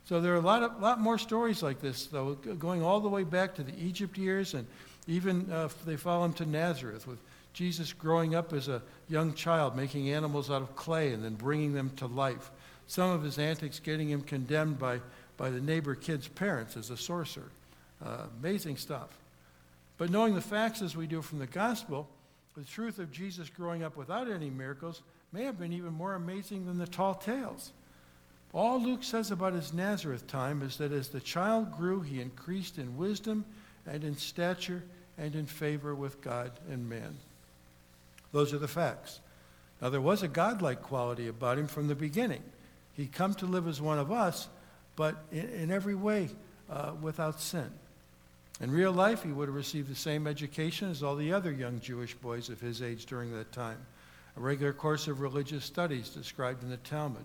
So 0.07 0.21
there 0.21 0.33
are 0.35 0.39
a 0.39 0.41
lot, 0.41 0.63
of, 0.63 0.81
lot 0.81 1.01
more 1.01 1.19
stories 1.19 1.63
like 1.63 1.81
this, 1.81 2.07
though, 2.07 2.35
going 2.35 2.83
all 2.83 3.01
the 3.01 3.09
way 3.09 3.25
back 3.25 3.55
to 3.55 3.63
the 3.63 3.75
Egypt 3.79 4.19
years, 4.19 4.53
and 4.53 4.67
even 5.07 5.51
uh, 5.51 5.69
they 5.87 5.97
follow 5.97 6.27
him 6.27 6.35
to 6.35 6.47
Nazareth, 6.47 7.07
with 7.07 7.19
Jesus 7.55 7.93
growing 7.93 8.35
up 8.35 8.53
as 8.53 8.69
a 8.69 8.83
young 9.09 9.33
child, 9.33 9.77
making 9.77 10.11
animals 10.11 10.51
out 10.51 10.61
of 10.61 10.77
clay 10.77 11.13
and 11.13 11.25
then 11.25 11.35
bringing 11.35 11.73
them 11.73 11.91
to 11.97 12.07
life. 12.07 12.51
Some 12.87 13.11
of 13.11 13.23
his 13.23 13.39
antics 13.39 13.79
getting 13.79 14.11
him 14.11 14.21
condemned 14.21 14.79
by 14.79 15.01
by 15.37 15.51
the 15.51 15.61
neighbor 15.61 15.95
kid's 15.95 16.29
parents 16.29 16.77
as 16.77 16.91
a 16.91 16.97
sorcerer. 16.97 17.51
Uh, 18.05 18.25
amazing 18.41 18.77
stuff. 18.77 19.09
But 19.99 20.11
knowing 20.11 20.35
the 20.35 20.41
facts 20.41 20.83
as 20.83 20.97
we 20.97 21.07
do 21.07 21.23
from 21.23 21.39
the 21.39 21.47
gospel, 21.47 22.09
the 22.57 22.65
truth 22.65 22.99
of 22.99 23.13
Jesus 23.13 23.49
growing 23.49 23.83
up 23.83 23.97
without 23.97 24.31
any 24.31 24.51
miracles 24.51 25.03
may 25.33 25.45
have 25.45 25.59
been 25.59 25.73
even 25.73 25.93
more 25.93 26.15
amazing 26.15 26.67
than 26.67 26.79
the 26.79 26.87
tall 26.87 27.15
tales. 27.15 27.73
All 28.53 28.81
Luke 28.81 29.03
says 29.03 29.33
about 29.33 29.53
his 29.53 29.73
Nazareth 29.73 30.29
time 30.29 30.63
is 30.63 30.77
that 30.77 30.93
as 30.93 31.09
the 31.09 31.21
child 31.21 31.77
grew, 31.77 32.03
he 32.03 32.21
increased 32.21 32.79
in 32.79 32.97
wisdom 32.97 33.45
and 33.87 34.05
in 34.05 34.17
stature 34.17 34.83
and 35.19 35.35
in 35.35 35.47
favor 35.47 35.95
with 35.95 36.21
God 36.21 36.53
and 36.71 36.89
man. 36.89 37.17
Those 38.33 38.53
are 38.53 38.59
the 38.59 38.69
facts. 38.69 39.21
Now, 39.83 39.89
there 39.89 40.01
was 40.01 40.23
a 40.23 40.29
godlike 40.29 40.83
quality 40.83 41.29
about 41.29 41.59
him 41.59 41.67
from 41.67 41.89
the 41.89 41.95
beginning. 41.95 42.43
He'd 42.95 43.13
come 43.13 43.35
to 43.35 43.47
live 43.47 43.67
as 43.67 43.81
one 43.81 43.99
of 43.99 44.13
us, 44.13 44.49
but 44.97 45.17
in, 45.33 45.49
in 45.51 45.71
every 45.71 45.95
way 45.95 46.29
uh, 46.71 46.93
without 47.01 47.41
sin. 47.41 47.71
In 48.61 48.71
real 48.71 48.93
life, 48.93 49.23
he 49.23 49.33
would 49.33 49.49
have 49.49 49.57
received 49.57 49.89
the 49.89 49.97
same 49.97 50.27
education 50.27 50.91
as 50.91 51.03
all 51.03 51.17
the 51.17 51.33
other 51.33 51.51
young 51.51 51.81
Jewish 51.81 52.15
boys 52.15 52.49
of 52.49 52.61
his 52.61 52.83
age 52.83 53.07
during 53.07 53.33
that 53.33 53.51
time 53.53 53.79
a 54.37 54.41
regular 54.41 54.73
course 54.73 55.07
of 55.09 55.21
religious 55.21 55.65
studies 55.65 56.09
described 56.09 56.63
in 56.63 56.71
the 56.71 56.77
Talmud. 56.79 57.25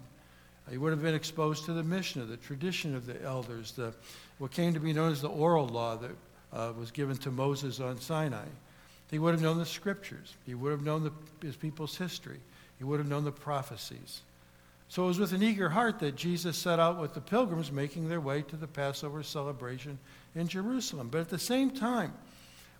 He 0.69 0.77
would 0.77 0.91
have 0.91 1.01
been 1.01 1.15
exposed 1.15 1.65
to 1.65 1.73
the 1.73 1.83
Mishnah, 1.83 2.25
the 2.25 2.37
tradition 2.37 2.95
of 2.95 3.07
the 3.07 3.21
elders, 3.23 3.71
the, 3.71 3.93
what 4.37 4.51
came 4.51 4.73
to 4.75 4.79
be 4.79 4.93
known 4.93 5.11
as 5.11 5.21
the 5.21 5.29
oral 5.29 5.67
law 5.67 5.95
that 5.95 6.11
uh, 6.53 6.73
was 6.77 6.91
given 6.91 7.17
to 7.17 7.31
Moses 7.31 7.79
on 7.79 7.99
Sinai. 7.99 8.45
He 9.09 9.17
would 9.17 9.33
have 9.33 9.41
known 9.41 9.57
the 9.57 9.65
scriptures. 9.65 10.35
He 10.45 10.53
would 10.53 10.71
have 10.71 10.83
known 10.83 11.03
the, 11.03 11.11
his 11.45 11.55
people's 11.55 11.97
history. 11.97 12.39
He 12.77 12.83
would 12.83 12.99
have 12.99 13.09
known 13.09 13.23
the 13.23 13.31
prophecies. 13.31 14.21
So 14.89 15.03
it 15.03 15.07
was 15.07 15.19
with 15.19 15.33
an 15.33 15.43
eager 15.43 15.69
heart 15.69 15.99
that 15.99 16.15
Jesus 16.15 16.57
set 16.57 16.79
out 16.79 16.99
with 16.99 17.13
the 17.13 17.21
pilgrims 17.21 17.71
making 17.71 18.09
their 18.09 18.19
way 18.19 18.41
to 18.41 18.55
the 18.55 18.67
Passover 18.67 19.21
celebration 19.21 19.99
in 20.33 20.47
Jerusalem. 20.47 21.09
But 21.09 21.21
at 21.21 21.29
the 21.29 21.37
same 21.37 21.69
time, 21.69 22.13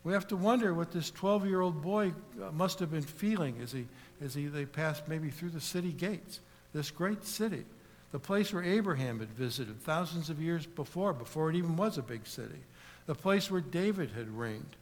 we 0.04 0.13
have 0.13 0.28
to 0.30 0.36
wonder 0.36 0.74
what 0.74 0.92
this 0.92 1.12
12 1.12 1.46
year 1.46 1.62
old 1.62 1.84
boy 1.84 2.13
uh, 2.42 2.51
must 2.51 2.80
have 2.80 2.89
been 2.89 3.04
feeling 3.04 3.60
as, 3.62 3.72
he, 3.72 3.86
as 4.22 4.34
he, 4.34 4.48
they 4.48 4.66
passed 4.66 5.08
maybe 5.08 5.30
through 5.30 5.51
the 5.51 5.62
city 5.62 5.92
gates, 5.92 6.39
this 6.74 6.89
great 6.89 7.24
city. 7.25 7.63
the 8.12 8.20
place 8.20 8.51
where 8.51 8.63
Abraham 8.63 9.20
had 9.20 9.30
visited 9.30 9.80
thousands 9.82 10.32
of 10.32 10.42
years 10.42 10.66
before, 10.66 11.13
before 11.13 11.51
it 11.51 11.56
even 11.56 11.75
was 11.75 12.00
a 12.00 12.01
big 12.01 12.25
city, 12.25 12.60
the 13.06 13.13
place 13.13 13.51
where 13.51 13.62
David 13.62 14.10
had 14.12 14.36
reigned, 14.36 14.75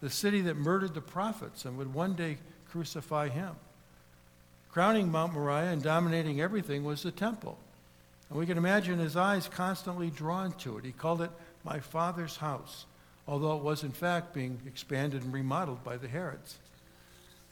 the 0.00 0.10
city 0.10 0.40
that 0.40 0.56
murdered 0.56 0.94
the 0.94 1.00
prophets 1.00 1.64
and 1.64 1.78
would 1.78 1.94
one 1.94 2.14
day 2.14 2.38
crucify 2.68 3.28
him. 3.28 3.54
Crowning 4.74 5.12
Mount 5.12 5.34
Moriah 5.34 5.70
and 5.70 5.80
dominating 5.80 6.40
everything 6.40 6.82
was 6.82 7.04
the 7.04 7.12
temple. 7.12 7.56
And 8.28 8.36
we 8.36 8.44
can 8.44 8.58
imagine 8.58 8.98
his 8.98 9.14
eyes 9.14 9.48
constantly 9.48 10.10
drawn 10.10 10.50
to 10.54 10.78
it. 10.78 10.84
He 10.84 10.90
called 10.90 11.22
it 11.22 11.30
my 11.62 11.78
father's 11.78 12.38
house, 12.38 12.84
although 13.28 13.56
it 13.56 13.62
was 13.62 13.84
in 13.84 13.92
fact 13.92 14.34
being 14.34 14.58
expanded 14.66 15.22
and 15.22 15.32
remodeled 15.32 15.84
by 15.84 15.96
the 15.96 16.08
Herods. 16.08 16.58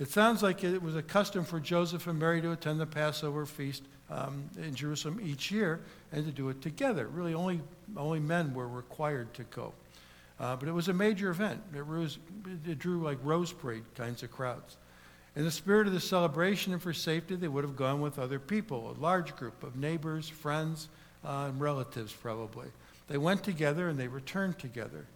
It 0.00 0.11
sounds 0.11 0.43
like 0.43 0.64
it 0.64 0.83
was 0.83 0.97
a 0.97 1.02
custom 1.02 1.45
for 1.45 1.61
Joseph 1.61 2.09
and 2.09 2.19
Mary 2.19 2.43
to 2.43 2.50
attend 2.50 2.81
the 2.81 2.87
Passover 2.87 3.47
feast 3.47 3.85
um, 4.11 4.50
in 4.61 4.75
Jerusalem 4.75 5.21
each 5.23 5.52
year 5.52 5.79
and 6.11 6.26
to 6.26 6.33
do 6.33 6.49
it 6.49 6.61
together. 6.61 7.07
Really, 7.07 7.35
only, 7.35 7.61
only 7.97 8.19
men 8.19 8.52
were 8.52 8.67
required 8.67 9.33
to 9.35 9.45
go. 9.45 9.73
Uh, 10.41 10.57
but 10.57 10.69
it 10.69 10.73
was 10.73 10.88
a 10.88 10.93
major 10.93 11.31
event. 11.31 11.62
It, 11.73 11.87
was, 11.87 12.19
it 12.67 12.81
drew 12.81 13.00
like 13.00 13.19
rose 13.23 13.52
parade 13.52 13.85
kinds 13.95 14.25
of 14.25 14.33
crowds. 14.33 14.76
In 15.35 15.45
the 15.45 15.51
spirit 15.51 15.87
of 15.87 15.95
the 15.95 16.01
celebration 16.01 16.73
and 16.73 16.83
for 16.83 16.93
safety, 16.93 17.37
they 17.37 17.49
would 17.49 17.65
have 17.65 17.77
gone 17.77 18.01
with 18.01 18.19
other 18.19 18.39
people, 18.39 18.95
a 18.97 19.01
large 19.01 19.35
group 19.37 19.62
of 19.62 19.77
neighbors, 19.77 20.29
friends, 20.29 20.89
uh, 21.25 21.47
and 21.49 21.61
relatives 21.61 22.12
probably. 22.12 22.69
They 23.09 23.19
went 23.19 23.43
together 23.43 23.89
and 23.89 23.99
they 23.99 24.09
returned 24.09 24.59
together. 24.59 25.07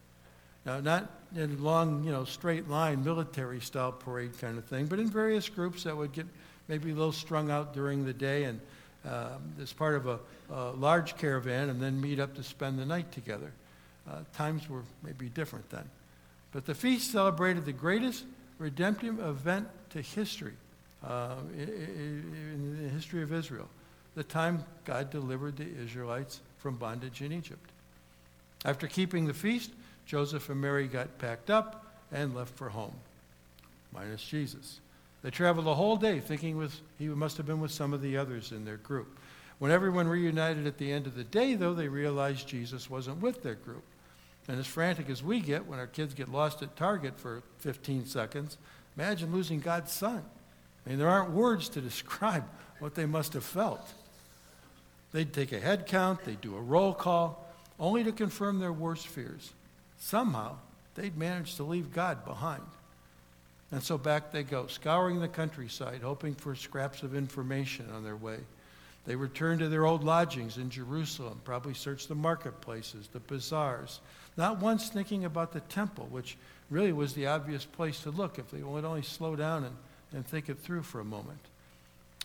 Now, 0.64 0.80
not 0.80 1.10
in 1.36 1.62
long, 1.62 2.02
you 2.02 2.10
know, 2.10 2.24
straight 2.24 2.68
line 2.68 3.04
military 3.04 3.60
style 3.60 3.92
parade 3.92 4.38
kind 4.38 4.58
of 4.58 4.64
thing, 4.64 4.86
but 4.86 4.98
in 4.98 5.08
various 5.08 5.48
groups 5.48 5.84
that 5.84 5.96
would 5.96 6.12
get 6.12 6.26
maybe 6.66 6.90
a 6.90 6.94
little 6.94 7.12
strung 7.12 7.50
out 7.50 7.72
during 7.72 8.04
the 8.04 8.12
day 8.12 8.44
and 8.44 8.60
um, 9.04 9.52
as 9.62 9.72
part 9.72 9.94
of 9.94 10.08
a, 10.08 10.18
a, 10.50 10.70
large 10.72 11.16
caravan 11.16 11.68
and 11.68 11.80
then 11.80 12.00
meet 12.00 12.18
up 12.18 12.34
to 12.34 12.42
spend 12.42 12.78
the 12.78 12.84
night 12.84 13.12
together. 13.12 13.52
Uh, 14.10 14.18
times 14.34 14.68
were 14.68 14.82
maybe 15.02 15.28
different 15.28 15.68
then. 15.70 15.88
But 16.50 16.66
the 16.66 16.74
feast 16.74 17.12
celebrated 17.12 17.64
the 17.64 17.72
greatest 17.72 18.24
redemptive 18.58 19.20
event 19.20 19.68
to 19.96 20.02
history, 20.02 20.52
uh, 21.04 21.36
in, 21.56 22.78
the 22.82 22.88
history 22.90 23.22
of 23.22 23.32
Israel, 23.32 23.68
the 24.14 24.24
time 24.24 24.64
God 24.84 25.10
delivered 25.10 25.56
the 25.56 25.66
Israelites 25.82 26.40
from 26.58 26.76
bondage 26.76 27.22
in 27.22 27.32
Egypt. 27.32 27.70
After 28.64 28.86
keeping 28.86 29.26
the 29.26 29.34
feast, 29.34 29.70
Joseph 30.04 30.48
and 30.48 30.60
Mary 30.60 30.86
got 30.86 31.18
packed 31.18 31.50
up 31.50 31.86
and 32.12 32.34
left 32.34 32.54
for 32.56 32.68
home, 32.68 32.94
minus 33.92 34.22
Jesus. 34.22 34.80
They 35.22 35.30
traveled 35.30 35.66
the 35.66 35.74
whole 35.74 35.96
day 35.96 36.20
thinking 36.20 36.56
with, 36.56 36.78
he 36.98 37.08
must 37.08 37.36
have 37.38 37.46
been 37.46 37.60
with 37.60 37.72
some 37.72 37.92
of 37.92 38.02
the 38.02 38.16
others 38.16 38.52
in 38.52 38.64
their 38.64 38.76
group. 38.76 39.18
When 39.58 39.70
everyone 39.70 40.06
reunited 40.06 40.66
at 40.66 40.76
the 40.76 40.92
end 40.92 41.06
of 41.06 41.14
the 41.14 41.24
day, 41.24 41.54
though, 41.54 41.74
they 41.74 41.88
realized 41.88 42.46
Jesus 42.46 42.90
wasn't 42.90 43.22
with 43.22 43.42
their 43.42 43.54
group. 43.54 43.82
And 44.48 44.58
as 44.60 44.66
frantic 44.66 45.08
as 45.08 45.22
we 45.22 45.40
get 45.40 45.66
when 45.66 45.78
our 45.78 45.86
kids 45.86 46.14
get 46.14 46.30
lost 46.30 46.62
at 46.62 46.76
Target 46.76 47.18
for 47.18 47.42
15 47.58 48.06
seconds, 48.06 48.58
imagine 48.96 49.32
losing 49.32 49.60
God's 49.60 49.92
Son. 49.92 50.22
I 50.84 50.88
mean, 50.88 50.98
there 50.98 51.08
aren't 51.08 51.30
words 51.30 51.68
to 51.70 51.80
describe 51.82 52.44
what 52.78 52.94
they 52.94 53.06
must 53.06 53.32
have 53.32 53.44
felt. 53.44 53.92
They'd 55.12 55.32
take 55.32 55.52
a 55.52 55.60
head 55.60 55.86
count, 55.86 56.24
they'd 56.24 56.40
do 56.40 56.56
a 56.56 56.60
roll 56.60 56.92
call, 56.92 57.46
only 57.78 58.04
to 58.04 58.12
confirm 58.12 58.58
their 58.58 58.72
worst 58.72 59.06
fears. 59.06 59.52
Somehow, 59.98 60.56
they'd 60.94 61.16
managed 61.16 61.56
to 61.56 61.62
leave 61.62 61.92
God 61.92 62.24
behind. 62.24 62.62
And 63.72 63.82
so 63.82 63.98
back 63.98 64.30
they 64.30 64.42
go, 64.42 64.66
scouring 64.66 65.20
the 65.20 65.28
countryside, 65.28 66.00
hoping 66.02 66.34
for 66.34 66.54
scraps 66.54 67.02
of 67.02 67.14
information 67.14 67.90
on 67.94 68.04
their 68.04 68.16
way. 68.16 68.38
They 69.06 69.14
returned 69.14 69.60
to 69.60 69.68
their 69.68 69.86
old 69.86 70.02
lodgings 70.02 70.58
in 70.58 70.68
Jerusalem, 70.68 71.40
probably 71.44 71.74
searched 71.74 72.08
the 72.08 72.16
marketplaces, 72.16 73.08
the 73.12 73.20
bazaars, 73.20 74.00
not 74.36 74.58
once 74.58 74.88
thinking 74.88 75.24
about 75.24 75.52
the 75.52 75.60
temple, 75.60 76.08
which 76.10 76.36
really 76.70 76.92
was 76.92 77.14
the 77.14 77.28
obvious 77.28 77.64
place 77.64 78.02
to 78.02 78.10
look 78.10 78.38
if 78.38 78.50
they 78.50 78.62
would 78.62 78.84
only 78.84 79.02
slow 79.02 79.36
down 79.36 79.64
and, 79.64 79.76
and 80.12 80.26
think 80.26 80.48
it 80.48 80.58
through 80.58 80.82
for 80.82 81.00
a 81.00 81.04
moment. 81.04 81.38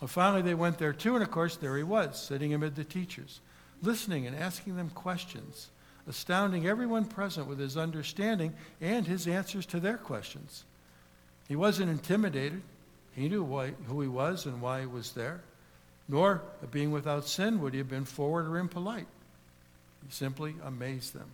Well, 0.00 0.08
finally, 0.08 0.42
they 0.42 0.54
went 0.54 0.78
there 0.78 0.92
too, 0.92 1.14
and 1.14 1.22
of 1.22 1.30
course, 1.30 1.56
there 1.56 1.76
he 1.76 1.84
was, 1.84 2.20
sitting 2.20 2.52
amid 2.52 2.74
the 2.74 2.82
teachers, 2.82 3.40
listening 3.80 4.26
and 4.26 4.34
asking 4.34 4.74
them 4.76 4.90
questions, 4.90 5.70
astounding 6.08 6.66
everyone 6.66 7.04
present 7.04 7.46
with 7.46 7.60
his 7.60 7.76
understanding 7.76 8.52
and 8.80 9.06
his 9.06 9.28
answers 9.28 9.66
to 9.66 9.78
their 9.78 9.98
questions. 9.98 10.64
He 11.46 11.54
wasn't 11.54 11.90
intimidated. 11.90 12.62
He 13.14 13.28
knew 13.28 13.44
why, 13.44 13.74
who 13.86 14.00
he 14.00 14.08
was 14.08 14.46
and 14.46 14.60
why 14.60 14.80
he 14.80 14.86
was 14.86 15.12
there. 15.12 15.42
Nor, 16.12 16.42
being 16.70 16.90
without 16.90 17.26
sin, 17.26 17.58
would 17.62 17.72
he 17.72 17.78
have 17.78 17.88
been 17.88 18.04
forward 18.04 18.46
or 18.46 18.58
impolite. 18.58 19.06
He 20.04 20.10
simply 20.12 20.54
amazed 20.62 21.14
them. 21.14 21.30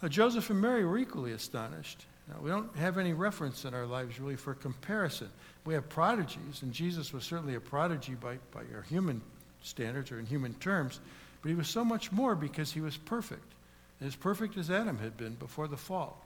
Now, 0.00 0.08
Joseph 0.08 0.48
and 0.48 0.62
Mary 0.62 0.82
were 0.86 0.96
equally 0.96 1.32
astonished. 1.32 2.06
Now, 2.26 2.36
we 2.40 2.48
don't 2.48 2.74
have 2.76 2.96
any 2.96 3.12
reference 3.12 3.66
in 3.66 3.74
our 3.74 3.84
lives 3.84 4.18
really 4.18 4.36
for 4.36 4.54
comparison. 4.54 5.28
We 5.66 5.74
have 5.74 5.90
prodigies, 5.90 6.62
and 6.62 6.72
Jesus 6.72 7.12
was 7.12 7.24
certainly 7.24 7.54
a 7.54 7.60
prodigy 7.60 8.14
by, 8.14 8.38
by 8.50 8.62
our 8.74 8.82
human 8.88 9.20
standards 9.62 10.10
or 10.10 10.18
in 10.18 10.24
human 10.24 10.54
terms, 10.54 10.98
but 11.42 11.50
he 11.50 11.54
was 11.54 11.68
so 11.68 11.84
much 11.84 12.10
more 12.10 12.34
because 12.34 12.72
he 12.72 12.80
was 12.80 12.96
perfect, 12.96 13.52
as 14.00 14.16
perfect 14.16 14.56
as 14.56 14.70
Adam 14.70 14.96
had 14.96 15.18
been 15.18 15.34
before 15.34 15.68
the 15.68 15.76
fall. 15.76 16.24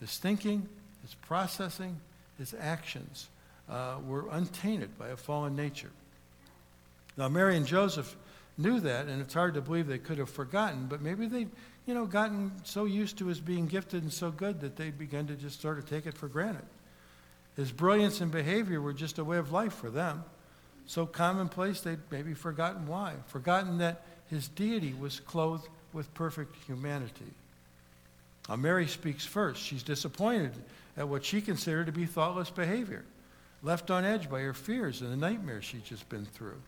His 0.00 0.16
thinking, 0.16 0.66
his 1.02 1.12
processing, 1.16 2.00
his 2.38 2.54
actions 2.58 3.28
uh, 3.68 3.96
were 4.06 4.24
untainted 4.30 4.96
by 4.98 5.08
a 5.08 5.18
fallen 5.18 5.54
nature. 5.54 5.90
Now, 7.16 7.28
Mary 7.28 7.56
and 7.56 7.66
Joseph 7.66 8.16
knew 8.58 8.80
that, 8.80 9.06
and 9.06 9.20
it's 9.20 9.34
hard 9.34 9.54
to 9.54 9.60
believe 9.60 9.86
they 9.86 9.98
could 9.98 10.18
have 10.18 10.30
forgotten, 10.30 10.86
but 10.86 11.00
maybe 11.00 11.26
they 11.26 11.46
you 11.86 11.94
know, 11.94 12.04
gotten 12.04 12.52
so 12.64 12.84
used 12.84 13.18
to 13.18 13.26
his 13.26 13.40
being 13.40 13.66
gifted 13.66 14.02
and 14.02 14.12
so 14.12 14.30
good 14.30 14.60
that 14.60 14.76
they'd 14.76 14.98
begun 14.98 15.28
to 15.28 15.36
just 15.36 15.60
sort 15.60 15.78
of 15.78 15.88
take 15.88 16.04
it 16.04 16.18
for 16.18 16.28
granted. 16.28 16.64
His 17.54 17.70
brilliance 17.70 18.20
and 18.20 18.30
behavior 18.30 18.80
were 18.80 18.92
just 18.92 19.18
a 19.18 19.24
way 19.24 19.38
of 19.38 19.52
life 19.52 19.72
for 19.72 19.88
them. 19.88 20.24
So 20.86 21.06
commonplace, 21.06 21.80
they'd 21.80 21.98
maybe 22.10 22.34
forgotten 22.34 22.86
why, 22.86 23.14
forgotten 23.28 23.78
that 23.78 24.02
his 24.28 24.48
deity 24.48 24.94
was 24.94 25.20
clothed 25.20 25.68
with 25.92 26.12
perfect 26.14 26.56
humanity. 26.66 27.32
Now, 28.48 28.56
Mary 28.56 28.88
speaks 28.88 29.24
first. 29.24 29.62
She's 29.62 29.82
disappointed 29.82 30.52
at 30.96 31.08
what 31.08 31.24
she 31.24 31.40
considered 31.40 31.86
to 31.86 31.92
be 31.92 32.04
thoughtless 32.04 32.50
behavior, 32.50 33.04
left 33.62 33.90
on 33.90 34.04
edge 34.04 34.28
by 34.28 34.40
her 34.40 34.54
fears 34.54 35.00
and 35.02 35.12
the 35.12 35.16
nightmares 35.16 35.64
she'd 35.64 35.84
just 35.84 36.08
been 36.08 36.24
through. 36.24 36.60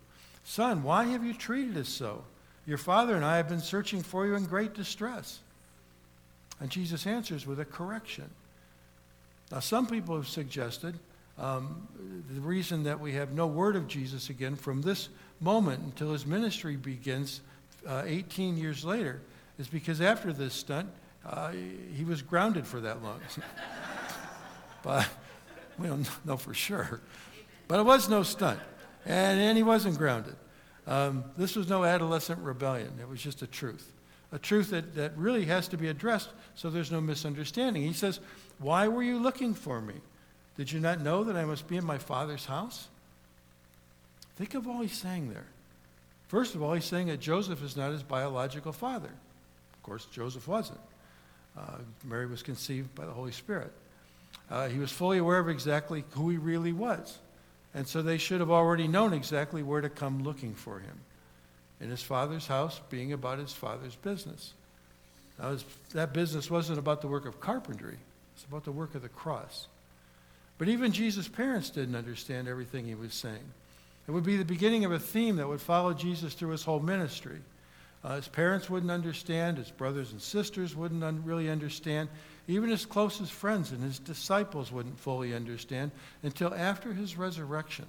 Son, 0.49 0.83
why 0.83 1.05
have 1.05 1.23
you 1.27 1.35
treated 1.35 1.77
us 1.77 1.91
so? 1.91 2.25
Your 2.65 2.79
father 2.79 3.15
and 3.15 3.23
I 3.23 3.37
have 3.37 3.51
been 3.51 3.61
searching 3.61 4.03
for 4.03 4.27
you 4.27 4.35
in 4.35 4.47
great 4.47 4.73
distress. 4.73 5.41
And 6.59 6.71
Jesus 6.71 7.07
answers 7.07 7.47
with 7.47 7.61
a 7.61 7.67
correction. 7.67 8.31
Now, 9.53 9.61
some 9.61 9.87
people 9.87 10.17
have 10.17 10.27
suggested 10.27 10.99
um, 11.37 11.87
the 12.35 12.41
reason 12.41 12.85
that 12.85 12.99
we 12.99 13.13
have 13.13 13.35
no 13.35 13.47
word 13.47 13.77
of 13.77 13.89
Jesus 13.89 14.31
again 14.31 14.57
from 14.57 14.81
this 14.81 15.11
moment 15.39 15.83
until 15.83 16.15
his 16.15 16.25
ministry 16.25 16.77
begins 16.77 17.43
uh, 17.87 18.05
18 18.07 18.57
years 18.57 18.87
later 18.87 19.21
is 19.59 19.69
because 19.69 20.01
after 20.01 20.33
this 20.33 20.55
stunt, 20.55 20.89
uh, 21.27 21.53
he 21.95 22.05
was 22.05 22.23
grounded 22.23 22.67
for 22.67 22.81
that 22.81 23.03
long. 23.03 23.21
but 24.83 25.07
we 25.79 25.89
don't 25.89 26.09
know 26.25 26.39
for 26.39 26.55
sure. 26.55 27.03
But 27.69 27.81
it 27.81 27.85
was 27.85 28.09
no 28.09 28.23
stunt. 28.23 28.61
And, 29.07 29.41
and 29.41 29.57
he 29.57 29.63
wasn't 29.63 29.99
grounded. 29.99 30.37
Um, 30.87 31.25
this 31.37 31.55
was 31.55 31.69
no 31.69 31.85
adolescent 31.85 32.41
rebellion. 32.41 32.93
It 33.01 33.09
was 33.09 33.23
just 33.23 33.43
a 33.43 33.47
truth. 33.47 33.93
A 34.33 34.39
truth 34.39 34.71
that, 34.71 34.95
that 34.95 35.17
really 35.17 35.45
has 35.47 35.69
to 35.69 35.77
be 35.77 35.89
addressed 35.89 36.31
so 36.55 36.71
there's 36.71 36.91
no 36.91 37.01
misunderstanding. 37.01 37.83
He 37.83 37.93
says, 37.93 38.21
Why 38.59 38.89
were 38.89 39.03
you 39.03 39.19
looking 39.19 39.55
for 39.55 39.81
me? 39.81 39.95
Did 40.57 40.73
you 40.73 40.81
not 40.81 41.01
know 41.01 41.25
that 41.25 41.37
I 41.37 41.45
must 41.45 41.69
be 41.69 41.77
in 41.77 41.85
my 41.85 41.99
father's 41.99 42.47
house? 42.47 42.89
Think 44.37 44.55
of 44.55 44.67
all 44.67 44.81
he's 44.81 44.97
saying 44.97 45.31
there. 45.31 45.47
First 46.29 46.55
of 46.55 46.63
all, 46.63 46.75
he's 46.75 46.85
saying 46.85 47.07
that 47.09 47.21
Joseph 47.21 47.63
is 47.63 47.77
not 47.77 47.93
his 47.93 48.03
biological 48.03 48.73
father. 48.73 49.09
Of 49.09 49.83
course, 49.83 50.07
Joseph 50.07 50.47
wasn't. 50.47 50.81
Uh, 51.57 51.79
Mary 52.05 52.27
was 52.27 52.43
conceived 52.43 52.95
by 52.95 53.07
the 53.07 53.13
Holy 53.13 53.33
Spirit. 53.33 53.73
Uh, 54.51 54.69
he 54.69 54.79
was 54.79 54.93
fully 54.93 55.19
aware 55.19 55.39
of 55.39 55.49
exactly 55.49 56.05
who 56.11 56.29
he 56.31 56.37
really 56.37 56.73
was. 56.73 57.19
And 57.75 57.87
so 57.87 58.03
they 58.03 58.19
should 58.19 58.41
have 58.41 58.51
already 58.51 58.89
known 58.89 59.13
exactly 59.13 59.63
where 59.63 59.81
to 59.81 59.89
come 59.89 60.23
looking 60.23 60.55
for 60.55 60.79
him. 60.79 61.01
In 61.81 61.91
his 61.91 62.03
father's 62.03 62.47
house, 62.47 62.81
being 62.91 63.13
about 63.13 63.39
his 63.39 63.53
father's 63.53 63.95
business. 63.97 64.55
Now, 65.39 65.57
that 65.93 66.13
business 66.13 66.51
wasn't 66.51 66.79
about 66.79 67.01
the 67.01 67.09
work 67.09 67.27
of 67.27 67.41
carpentry, 67.41 67.99
it's 68.35 68.45
about 68.45 68.65
the 68.65 68.73
work 68.73 68.95
of 68.95 69.03
the 69.03 69.09
cross. 69.09 69.69
But 70.59 70.69
even 70.69 70.91
Jesus' 70.91 71.29
parents 71.29 71.71
didn't 71.71 71.95
understand 71.95 72.49
everything 72.49 72.85
he 72.85 72.97
was 72.97 73.15
saying. 73.15 73.53
It 74.09 74.11
would 74.11 74.25
be 74.25 74.37
the 74.37 74.45
beginning 74.45 74.85
of 74.85 74.93
a 74.93 74.99
theme 74.99 75.37
that 75.37 75.47
would 75.47 75.61
follow 75.61 75.93
Jesus 75.93 76.35
through 76.35 76.51
his 76.51 76.65
whole 76.65 76.81
ministry. 76.81 77.39
Uh, 78.03 78.17
his 78.17 78.27
parents 78.27 78.71
wouldn't 78.71 78.91
understand, 78.91 79.59
his 79.59 79.71
brothers 79.71 80.13
and 80.13 80.21
sisters 80.21 80.75
wouldn't 80.75 81.05
un- 81.05 81.23
really 81.25 81.51
understand, 81.51 82.09
even 82.49 82.71
his 82.71 82.87
closest 82.87 83.31
friends 83.31 83.73
and 83.73 83.83
his 83.83 83.99
disciples 83.99 84.73
wouldn't 84.73 84.99
fully 84.99 85.35
understand 85.35 85.91
until 86.23 86.55
after 86.55 86.95
his 86.95 87.17
resurrection, 87.17 87.85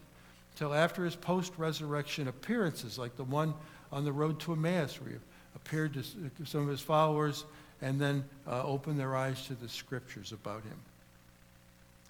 till 0.57 0.73
after 0.73 1.05
his 1.05 1.15
post-resurrection 1.15 2.27
appearances, 2.27 2.99
like 2.99 3.15
the 3.15 3.23
one 3.23 3.53
on 3.91 4.03
the 4.03 4.11
road 4.11 4.39
to 4.41 4.51
Emmaus, 4.51 4.99
where 4.99 5.11
he 5.11 5.15
appeared 5.55 5.93
to 5.93 6.03
some 6.45 6.61
of 6.61 6.67
his 6.67 6.81
followers 6.81 7.45
and 7.81 7.99
then 8.01 8.25
uh, 8.45 8.61
opened 8.63 8.99
their 8.99 9.15
eyes 9.15 9.47
to 9.47 9.55
the 9.55 9.69
scriptures 9.69 10.33
about 10.33 10.63
him. 10.63 10.77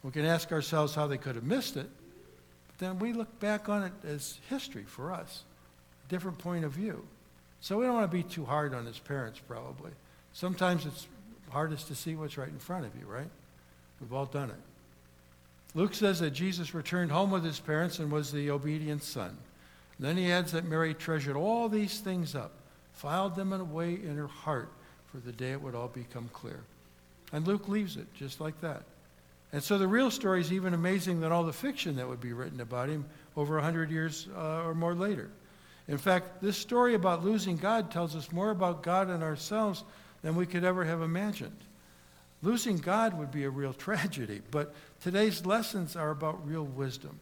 We 0.01 0.11
can 0.11 0.25
ask 0.25 0.51
ourselves 0.51 0.95
how 0.95 1.05
they 1.05 1.17
could 1.17 1.35
have 1.35 1.43
missed 1.43 1.77
it, 1.77 1.87
but 2.67 2.77
then 2.79 2.97
we 2.97 3.13
look 3.13 3.39
back 3.39 3.69
on 3.69 3.83
it 3.83 3.93
as 4.03 4.39
history 4.49 4.85
for 4.85 5.13
us, 5.13 5.43
a 6.07 6.09
different 6.09 6.39
point 6.39 6.65
of 6.65 6.71
view. 6.71 7.05
So 7.61 7.77
we 7.77 7.85
don't 7.85 7.93
want 7.93 8.09
to 8.09 8.17
be 8.17 8.23
too 8.23 8.45
hard 8.45 8.73
on 8.73 8.87
his 8.87 8.97
parents, 8.97 9.39
probably. 9.47 9.91
Sometimes 10.33 10.87
it's 10.87 11.05
hardest 11.49 11.87
to 11.87 11.95
see 11.95 12.15
what's 12.15 12.37
right 12.37 12.47
in 12.47 12.59
front 12.59 12.85
of 12.85 12.91
you, 12.99 13.05
right? 13.05 13.29
We've 13.99 14.13
all 14.13 14.25
done 14.25 14.49
it. 14.49 14.59
Luke 15.75 15.93
says 15.93 16.19
that 16.19 16.31
Jesus 16.31 16.73
returned 16.73 17.11
home 17.11 17.31
with 17.31 17.43
his 17.43 17.59
parents 17.59 17.99
and 17.99 18.11
was 18.11 18.31
the 18.31 18.49
obedient 18.49 19.03
son. 19.03 19.37
then 19.99 20.17
he 20.17 20.31
adds 20.31 20.53
that 20.53 20.65
Mary 20.65 20.93
treasured 20.93 21.35
all 21.35 21.69
these 21.69 21.99
things 21.99 22.33
up, 22.33 22.51
filed 22.93 23.35
them 23.35 23.53
away 23.53 23.93
in 23.93 24.15
her 24.15 24.27
heart 24.27 24.69
for 25.11 25.17
the 25.17 25.31
day 25.31 25.51
it 25.51 25.61
would 25.61 25.75
all 25.75 25.87
become 25.87 26.29
clear. 26.33 26.61
And 27.31 27.47
Luke 27.47 27.67
leaves 27.67 27.97
it 27.97 28.07
just 28.13 28.39
like 28.39 28.59
that. 28.61 28.83
And 29.51 29.63
so 29.63 29.77
the 29.77 29.87
real 29.87 30.11
story 30.11 30.41
is 30.41 30.53
even 30.53 30.73
amazing 30.73 31.19
than 31.19 31.31
all 31.31 31.43
the 31.43 31.53
fiction 31.53 31.95
that 31.95 32.07
would 32.07 32.21
be 32.21 32.33
written 32.33 32.61
about 32.61 32.89
him 32.89 33.05
over 33.35 33.57
a 33.57 33.61
100 33.61 33.89
years 33.89 34.27
uh, 34.35 34.63
or 34.63 34.75
more 34.75 34.93
later. 34.93 35.29
In 35.87 35.97
fact, 35.97 36.41
this 36.41 36.55
story 36.55 36.93
about 36.93 37.25
losing 37.25 37.57
God 37.57 37.89
tells 37.89 38.15
us 38.15 38.31
more 38.31 38.51
about 38.51 38.83
God 38.83 39.09
and 39.09 39.23
ourselves 39.23 39.83
than 40.21 40.35
we 40.35 40.45
could 40.45 40.63
ever 40.63 40.85
have 40.85 41.01
imagined. 41.01 41.57
Losing 42.41 42.77
God 42.77 43.17
would 43.17 43.31
be 43.31 43.43
a 43.43 43.49
real 43.49 43.73
tragedy, 43.87 44.41
but 44.51 44.73
today's 45.01 45.45
lessons 45.45 45.95
are 45.95 46.11
about 46.11 46.47
real 46.47 46.63
wisdom. 46.63 47.19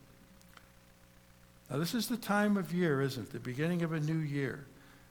Now, 1.69 1.77
this 1.77 1.93
is 1.93 2.07
the 2.07 2.17
time 2.17 2.55
of 2.55 2.73
year, 2.73 3.01
isn't 3.01 3.23
it? 3.23 3.33
The 3.33 3.39
beginning 3.39 3.81
of 3.81 3.91
a 3.91 3.99
new 3.99 4.19
year. 4.19 4.65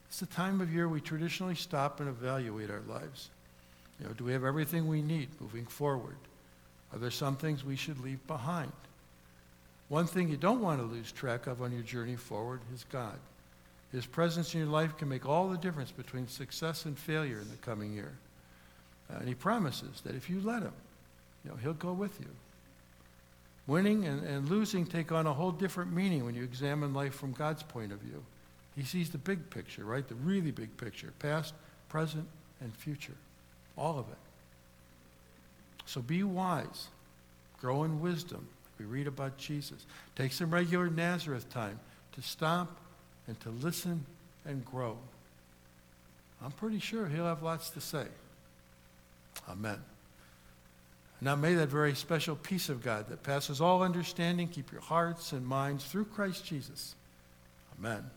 It's 0.08 0.20
the 0.20 0.26
time 0.26 0.60
of 0.60 0.72
year 0.72 0.88
we 0.88 1.00
traditionally 1.00 1.54
stop 1.54 2.00
and 2.00 2.08
evaluate 2.08 2.70
our 2.70 2.82
lives. 2.88 3.30
You 4.00 4.06
know, 4.06 4.12
do 4.12 4.24
we 4.24 4.32
have 4.32 4.44
everything 4.44 4.86
we 4.86 5.02
need 5.02 5.28
moving 5.40 5.66
forward? 5.66 6.16
Are 6.92 6.98
there 6.98 7.10
some 7.10 7.36
things 7.36 7.64
we 7.64 7.76
should 7.76 8.00
leave 8.00 8.24
behind? 8.26 8.72
One 9.88 10.06
thing 10.06 10.28
you 10.28 10.36
don't 10.36 10.60
want 10.60 10.80
to 10.80 10.86
lose 10.86 11.12
track 11.12 11.46
of 11.46 11.62
on 11.62 11.72
your 11.72 11.82
journey 11.82 12.16
forward 12.16 12.60
is 12.74 12.84
God. 12.90 13.18
His 13.96 14.04
presence 14.04 14.52
in 14.52 14.60
your 14.60 14.68
life 14.68 14.98
can 14.98 15.08
make 15.08 15.24
all 15.24 15.48
the 15.48 15.56
difference 15.56 15.90
between 15.90 16.28
success 16.28 16.84
and 16.84 16.98
failure 16.98 17.40
in 17.40 17.48
the 17.48 17.56
coming 17.62 17.94
year. 17.94 18.12
Uh, 19.10 19.20
and 19.20 19.26
he 19.26 19.34
promises 19.34 20.02
that 20.04 20.14
if 20.14 20.28
you 20.28 20.38
let 20.42 20.62
him, 20.62 20.74
you 21.42 21.50
know, 21.50 21.56
he'll 21.56 21.72
go 21.72 21.94
with 21.94 22.20
you. 22.20 22.26
Winning 23.66 24.04
and, 24.04 24.22
and 24.22 24.50
losing 24.50 24.84
take 24.84 25.12
on 25.12 25.26
a 25.26 25.32
whole 25.32 25.50
different 25.50 25.94
meaning 25.94 26.26
when 26.26 26.34
you 26.34 26.42
examine 26.42 26.92
life 26.92 27.14
from 27.14 27.32
God's 27.32 27.62
point 27.62 27.90
of 27.90 27.98
view. 28.00 28.22
He 28.76 28.82
sees 28.82 29.08
the 29.08 29.16
big 29.16 29.48
picture, 29.48 29.86
right? 29.86 30.06
The 30.06 30.14
really 30.16 30.50
big 30.50 30.76
picture 30.76 31.14
past, 31.18 31.54
present, 31.88 32.26
and 32.60 32.76
future. 32.76 33.16
All 33.78 33.98
of 33.98 34.10
it. 34.10 34.18
So 35.86 36.02
be 36.02 36.22
wise, 36.22 36.88
grow 37.62 37.84
in 37.84 38.02
wisdom. 38.02 38.46
We 38.78 38.84
read 38.84 39.06
about 39.06 39.38
Jesus. 39.38 39.86
Take 40.16 40.34
some 40.34 40.50
regular 40.50 40.90
Nazareth 40.90 41.48
time 41.48 41.80
to 42.12 42.20
stop 42.20 42.76
and 43.26 43.38
to 43.40 43.50
listen 43.50 44.04
and 44.44 44.64
grow. 44.64 44.96
I'm 46.42 46.52
pretty 46.52 46.78
sure 46.78 47.06
he'll 47.08 47.24
have 47.24 47.42
lots 47.42 47.70
to 47.70 47.80
say. 47.80 48.06
Amen. 49.48 49.78
Now 51.20 51.34
may 51.34 51.54
that 51.54 51.68
very 51.68 51.94
special 51.94 52.36
peace 52.36 52.68
of 52.68 52.82
God 52.82 53.08
that 53.08 53.22
passes 53.22 53.60
all 53.60 53.82
understanding 53.82 54.48
keep 54.48 54.70
your 54.70 54.82
hearts 54.82 55.32
and 55.32 55.46
minds 55.46 55.84
through 55.84 56.06
Christ 56.06 56.44
Jesus. 56.44 56.94
Amen. 57.78 58.10